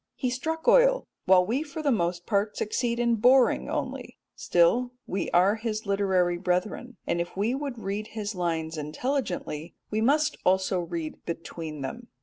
He 0.15 0.31
struck 0.31 0.67
oil, 0.67 1.05
while 1.25 1.45
we 1.45 1.61
for 1.61 1.83
the 1.83 1.91
most 1.91 2.25
part 2.25 2.57
succeed 2.57 2.97
in 2.97 3.17
boring 3.17 3.69
only; 3.69 4.17
still 4.35 4.93
we 5.05 5.29
are 5.29 5.57
his 5.57 5.85
literary 5.85 6.37
brethren, 6.39 6.97
and 7.05 7.21
if 7.21 7.37
we 7.37 7.53
would 7.53 7.77
read 7.77 8.07
his 8.17 8.33
lines 8.33 8.79
intelligently 8.79 9.75
we 9.91 10.01
must 10.01 10.37
also 10.43 10.79
read 10.79 11.23
between 11.25 11.81
them. 11.81 12.07